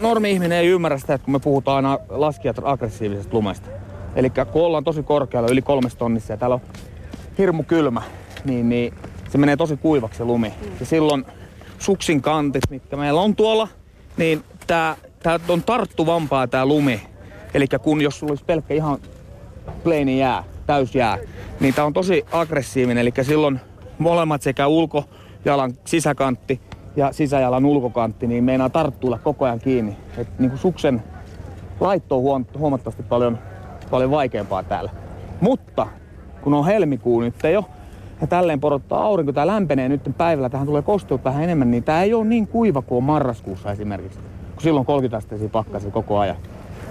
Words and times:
normi-ihminen 0.00 0.58
ei 0.58 0.66
ymmärrä 0.66 0.98
sitä, 0.98 1.14
että 1.14 1.24
kun 1.24 1.32
me 1.32 1.38
puhutaan 1.38 1.76
aina 1.86 1.98
laskijat 2.08 2.56
aggressiivisesta 2.62 3.36
lumesta. 3.36 3.68
Eli 4.16 4.30
kun 4.30 4.62
ollaan 4.62 4.84
tosi 4.84 5.02
korkealla, 5.02 5.48
yli 5.50 5.62
kolmesta 5.62 5.98
tonnissa 5.98 6.32
ja 6.32 6.36
täällä 6.36 6.54
on 6.54 6.60
hirmu 7.38 7.62
kylmä, 7.62 8.02
niin, 8.44 8.68
niin 8.68 8.94
se 9.28 9.38
menee 9.38 9.56
tosi 9.56 9.76
kuivaksi 9.76 10.18
se 10.18 10.24
lumi. 10.24 10.54
Ja 10.80 10.86
silloin 10.86 11.24
suksin 11.78 12.22
kantit, 12.22 12.70
mitkä 12.70 12.96
meillä 12.96 13.20
on 13.20 13.36
tuolla, 13.36 13.68
niin 14.16 14.44
tää, 14.66 14.96
tää 15.22 15.40
on 15.48 15.62
tarttuvampaa 15.62 16.46
tää 16.46 16.66
lumi. 16.66 17.02
Eli 17.54 17.66
kun 17.82 18.00
jos 18.00 18.18
sulla 18.18 18.30
olisi 18.30 18.44
pelkkä 18.44 18.74
ihan 18.74 18.98
plaini 19.84 20.20
jää, 20.20 20.44
täys 20.66 20.94
jää, 20.94 21.18
niin 21.60 21.74
tää 21.74 21.84
on 21.84 21.92
tosi 21.92 22.24
aggressiivinen. 22.32 22.98
Eli 22.98 23.12
silloin 23.22 23.60
molemmat 23.98 24.42
sekä 24.42 24.66
ulkojalan 24.66 25.72
sisäkantti 25.84 26.60
ja 26.96 27.12
sisäjalan 27.12 27.66
ulkokantti, 27.66 28.26
niin 28.26 28.44
meinaa 28.44 28.70
tarttua 28.70 29.18
koko 29.18 29.44
ajan 29.44 29.58
kiinni. 29.58 29.96
Et 30.18 30.28
niin 30.38 30.50
kuin 30.50 30.58
suksen 30.58 31.02
laitto 31.80 32.32
on 32.32 32.46
huomattavasti 32.58 33.02
paljon, 33.02 33.38
paljon 33.90 34.10
vaikeampaa 34.10 34.62
täällä. 34.62 34.90
Mutta 35.40 35.86
kun 36.42 36.54
on 36.54 36.66
helmikuu 36.66 37.20
nyt 37.20 37.34
jo, 37.52 37.64
ja 38.20 38.26
tälleen 38.26 38.60
porottaa 38.60 39.02
aurinko, 39.02 39.32
tämä 39.32 39.46
lämpenee 39.46 39.88
nyt 39.88 40.10
päivällä, 40.18 40.48
tähän 40.48 40.66
tulee 40.66 40.82
kosteutta 40.82 41.30
vähän 41.30 41.44
enemmän, 41.44 41.70
niin 41.70 41.84
tämä 41.84 42.02
ei 42.02 42.14
ole 42.14 42.24
niin 42.24 42.46
kuiva 42.46 42.82
kuin 42.82 42.96
on 42.96 43.04
marraskuussa 43.04 43.72
esimerkiksi, 43.72 44.18
kun 44.54 44.62
silloin 44.62 44.86
30 44.86 45.16
asteisia 45.16 45.48
pakkasi 45.48 45.90
koko 45.90 46.18
ajan. 46.18 46.36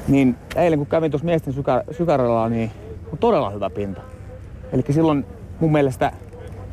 Niin 0.08 0.36
eilen 0.56 0.80
kun 0.80 0.88
kävin 0.88 1.12
tuossa 1.12 1.26
miesten 1.26 1.54
sykä, 1.54 1.84
niin 2.50 2.72
on 3.12 3.18
todella 3.18 3.50
hyvä 3.50 3.70
pinta. 3.70 4.02
Eli 4.72 4.84
silloin 4.90 5.26
mun 5.60 5.72
mielestä 5.72 6.12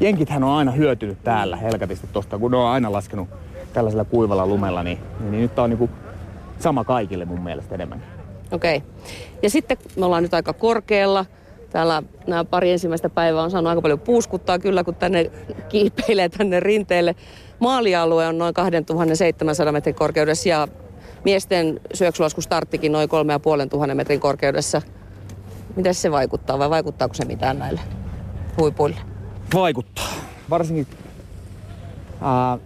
jenkithän 0.00 0.45
on 0.45 0.50
aina 0.50 0.73
hyötynyt 0.73 1.18
täällä 1.24 1.56
helkatisti 1.56 2.06
tosta, 2.12 2.38
kun 2.38 2.50
ne 2.50 2.56
on 2.56 2.66
aina 2.66 2.92
laskenut 2.92 3.28
tällaisella 3.73 4.05
kuivalla 4.05 4.46
lumella, 4.46 4.82
niin, 4.82 4.98
niin 5.20 5.42
nyt 5.42 5.55
tää 5.55 5.64
on 5.64 5.70
niinku 5.70 5.91
sama 6.59 6.84
kaikille 6.84 7.24
mun 7.24 7.41
mielestä 7.41 7.74
enemmän. 7.74 8.02
Okei. 8.52 8.77
Okay. 8.77 8.88
Ja 9.42 9.50
sitten 9.50 9.78
me 9.96 10.05
ollaan 10.05 10.22
nyt 10.22 10.34
aika 10.34 10.53
korkealla. 10.53 11.27
Täällä 11.70 12.03
nämä 12.27 12.44
pari 12.44 12.70
ensimmäistä 12.70 13.08
päivää 13.08 13.42
on 13.42 13.50
saanut 13.50 13.70
aika 13.70 13.83
paljon 13.83 14.00
puuskuttaa 14.00 14.58
kyllä, 14.58 14.84
kun 14.84 14.94
tänne 14.94 15.30
kiipeilee 15.69 16.28
tänne 16.28 16.60
rinteelle. 16.60 17.14
Maalialue 17.58 18.27
on 18.27 18.38
noin 18.38 18.55
2700 18.55 19.72
metrin 19.72 19.94
korkeudessa 19.94 20.48
ja 20.48 20.69
miesten 21.25 21.81
syöksylasku 21.94 22.41
starttikin 22.41 22.92
noin 22.92 23.08
3500 23.08 23.94
metrin 23.94 24.20
korkeudessa. 24.20 24.83
Miten 25.77 25.94
se 25.94 26.10
vaikuttaa 26.10 26.58
vai 26.58 26.70
vaikuttaako 26.70 27.14
se 27.14 27.25
mitään 27.25 27.58
näille 27.58 27.81
huipuille? 28.58 29.16
Vaikuttaa. 29.55 30.08
Varsinkin 30.50 30.86
ää, 32.20 32.58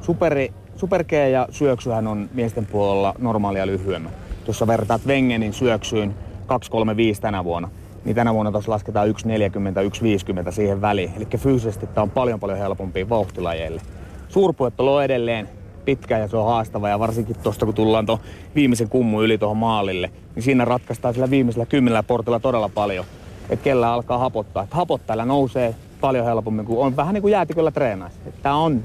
superi, 0.00 0.52
super 0.76 1.04
G 1.04 1.12
ja 1.12 1.48
syöksyhän 1.50 2.06
on 2.06 2.28
miesten 2.34 2.66
puolella 2.66 3.14
normaalia 3.18 3.66
lyhyemmät. 3.66 4.12
Tuossa 4.44 4.66
vertaat 4.66 5.06
Wengenin 5.06 5.52
syöksyyn 5.52 6.14
235 6.46 7.20
tänä 7.20 7.44
vuonna, 7.44 7.68
niin 8.04 8.16
tänä 8.16 8.34
vuonna 8.34 8.52
tuossa 8.52 8.70
lasketaan 8.70 9.08
140, 9.08 9.82
150 9.82 10.50
siihen 10.50 10.80
väliin. 10.80 11.12
Eli 11.16 11.26
fyysisesti 11.36 11.86
tämä 11.86 12.02
on 12.02 12.10
paljon 12.10 12.40
paljon 12.40 12.58
helpompi 12.58 13.08
vauhtilajeille. 13.08 13.80
Suurpuettelu 14.28 14.94
on 14.94 15.04
edelleen 15.04 15.48
pitkä 15.84 16.18
ja 16.18 16.28
se 16.28 16.36
on 16.36 16.46
haastava 16.46 16.88
ja 16.88 16.98
varsinkin 16.98 17.36
tuosta 17.42 17.64
kun 17.64 17.74
tullaan 17.74 18.06
tuon 18.06 18.18
viimeisen 18.54 18.88
kummun 18.88 19.24
yli 19.24 19.38
tuohon 19.38 19.56
maalille, 19.56 20.10
niin 20.34 20.42
siinä 20.42 20.64
ratkaistaan 20.64 21.14
sillä 21.14 21.30
viimeisellä 21.30 21.66
kymmenellä 21.66 22.02
portilla 22.02 22.40
todella 22.40 22.68
paljon, 22.68 23.04
että 23.50 23.64
kellä 23.64 23.92
alkaa 23.92 24.18
hapottaa. 24.18 24.62
Et 24.62 24.74
hapot 24.74 25.06
täällä 25.06 25.24
nousee 25.24 25.74
paljon 26.02 26.26
helpommin 26.26 26.66
kuin 26.66 26.78
on 26.78 26.96
vähän 26.96 27.14
niin 27.14 27.22
kuin 27.22 27.32
jäätiköllä 27.32 27.70
treenaisi. 27.70 28.18
Tämä 28.42 28.54
on 28.54 28.82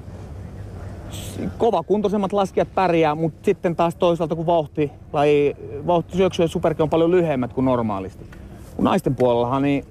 kova 1.57 1.83
kuntoisemmat 1.83 2.33
laskijat 2.33 2.67
pärjää, 2.75 3.15
mutta 3.15 3.45
sitten 3.45 3.75
taas 3.75 3.95
toisaalta 3.95 4.35
kun 4.35 4.45
vauhti, 4.45 4.91
tai 5.11 5.55
vauhtisyöksy 5.87 6.41
ja 6.41 6.47
superki 6.47 6.81
on 6.81 6.89
paljon 6.89 7.11
lyhyemmät 7.11 7.53
kuin 7.53 7.65
normaalisti. 7.65 8.25
Kun 8.75 8.85
naisten 8.85 9.15
puolellahan 9.15 9.61
niin 9.61 9.85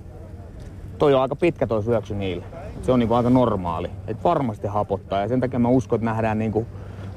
toi 0.99 1.15
on 1.15 1.23
aika 1.23 1.37
pitkä 1.37 1.67
toi 1.67 1.83
syöksy 1.83 2.15
niille. 2.15 2.45
Se 2.83 2.93
on 2.93 2.99
niin 2.99 3.09
kuin 3.09 3.17
aika 3.17 3.31
normaali. 3.31 3.91
Et 4.07 4.25
varmasti 4.25 4.67
hapottaa 4.67 5.21
ja 5.21 5.29
sen 5.29 5.41
takia 5.41 5.59
mä 5.59 5.69
uskon, 5.69 5.97
että 5.97 6.05
nähdään 6.05 6.39
niin 6.39 6.53
kuin 6.53 6.67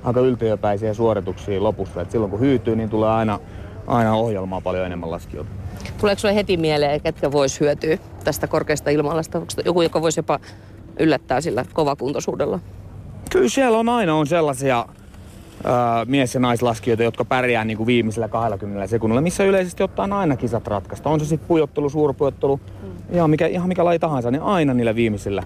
aika 0.04 0.20
yltiöpäisiä 0.20 0.94
suorituksia 0.94 1.64
lopussa. 1.64 2.02
Et 2.02 2.12
silloin 2.12 2.32
kun 2.32 2.40
hyytyy, 2.40 2.76
niin 2.76 2.90
tulee 2.90 3.10
aina, 3.10 3.40
aina 3.88 4.16
ohjelmaa 4.16 4.62
paljon 4.62 4.86
enemmän 4.86 5.12
laskijoita. 5.12 5.52
Tuleeko 6.00 6.20
sinulle 6.20 6.36
heti 6.36 6.58
mieleen, 6.58 7.02
ketkä 7.02 7.32
vois 7.32 7.60
hyötyä 7.60 7.98
tästä 8.30 8.48
korkeasta 8.48 8.90
ilmanalasta? 8.90 9.38
Onko 9.38 9.54
joku, 9.66 9.82
joka 9.82 10.02
voisi 10.02 10.20
jopa 10.20 10.40
yllättää 11.00 11.42
sillä 11.42 11.66
kovakuntoisuudella? 11.74 12.60
Kyllä 13.32 13.50
siellä 13.50 13.78
on 13.78 13.90
aina 13.90 14.16
on 14.16 14.28
sellaisia 14.28 14.86
ää, 15.64 16.06
mies- 16.06 16.34
ja 16.34 16.40
naislaskijoita, 16.40 17.04
jotka 17.04 17.26
pärjää 17.26 17.66
niin 17.66 17.78
kuin 17.78 17.88
viimeisellä 17.88 18.28
20 18.28 18.88
sekunnilla, 18.88 19.22
missä 19.22 19.44
yleisesti 19.44 19.84
ottaen 19.84 20.14
aina 20.14 20.38
kisat 20.38 20.68
ratkaista. 20.68 21.10
On 21.10 21.20
se 21.20 21.26
sitten 21.26 21.48
pujottelu, 21.48 21.90
suurpujottelu, 21.90 22.58
mm. 22.58 23.16
ihan, 23.16 23.30
mikä, 23.30 23.48
ihan 23.48 23.68
mikä 23.68 23.86
laji 23.86 24.00
tahansa, 24.00 24.32
niin 24.32 24.42
aina 24.42 24.74
niillä 24.74 24.96
viimeisillä. 24.96 25.44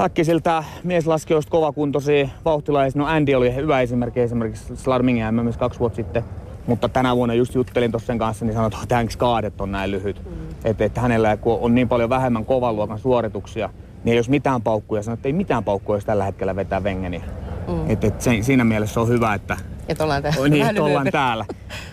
Äkkisiltä 0.00 0.64
mieslaskijoista 0.84 1.50
kovakuntoisia 1.50 2.28
vauhtilaisia. 2.44 3.02
No 3.02 3.06
Andy 3.06 3.34
oli 3.34 3.54
hyvä 3.54 3.80
esimerkki 3.80 4.20
esimerkiksi 4.20 4.76
Slarmingin 4.76 5.34
myös 5.34 5.56
kaksi 5.56 5.80
vuotta 5.80 5.96
sitten. 5.96 6.24
Mutta 6.66 6.88
tänä 6.88 7.16
vuonna 7.16 7.34
just 7.34 7.54
juttelin 7.54 7.90
tuossa 7.90 8.06
sen 8.06 8.18
kanssa, 8.18 8.44
niin 8.44 8.54
sanoin, 8.54 8.72
että 8.72 8.86
thanks 8.86 9.16
kaadet 9.16 9.60
on 9.60 9.72
näin 9.72 9.90
lyhyt. 9.90 10.22
Mm. 10.24 10.41
Että 10.64 10.84
et 10.84 10.96
hänellä 10.96 11.36
kun 11.36 11.58
on 11.60 11.74
niin 11.74 11.88
paljon 11.88 12.10
vähemmän 12.10 12.44
kovan 12.44 12.76
luokan 12.76 12.98
suorituksia, 12.98 13.70
niin 14.04 14.12
ei 14.12 14.16
jos 14.16 14.28
mitään 14.28 14.62
paukkuja. 14.62 15.02
Sanoin, 15.02 15.18
että 15.18 15.28
ei 15.28 15.32
mitään 15.32 15.64
paukkuja, 15.64 15.96
jos 15.96 16.04
tällä 16.04 16.24
hetkellä 16.24 16.56
vetää 16.56 16.84
vengeni. 16.84 17.22
Mm. 17.68 17.90
Et, 17.90 18.04
et 18.04 18.20
se, 18.20 18.38
siinä 18.40 18.64
mielessä 18.64 19.00
on 19.00 19.08
hyvä, 19.08 19.34
että 19.34 19.56
et 19.88 20.00
ollaan, 20.00 20.22
täällä. 20.22 20.48
niin, 20.48 20.66
että 20.66 20.82
ollaan 20.82 21.08
täällä. 21.12 21.44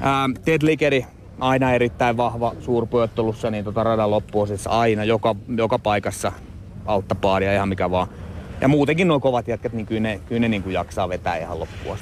Ähm, 0.02 0.32
Ted 0.46 0.62
Likeri, 0.62 1.06
aina 1.40 1.72
erittäin 1.72 2.18
vahva 2.18 2.54
suurpuottelussa, 2.60 3.52
niin 3.52 3.66
tota 3.66 3.84
radan 3.84 4.12
loppuosissa 4.12 4.70
aina, 4.70 5.04
joka, 5.04 5.36
joka 5.58 5.80
paikassa 5.80 6.32
auttapaaria 6.86 7.54
ihan 7.54 7.70
mikä 7.70 7.92
vaan. 7.92 8.08
Ja 8.62 8.68
muutenkin 8.68 9.08
nuo 9.08 9.20
kovat 9.20 9.48
jätkät, 9.48 9.74
niin 9.74 9.86
kyllä 9.86 10.02
ne, 10.02 10.22
kyllä 10.26 10.40
ne 10.40 10.48
niin 10.48 10.64
kuin 10.64 10.74
jaksaa 10.74 11.10
vetää 11.10 11.38
ihan 11.38 11.60
loppuun 11.60 11.98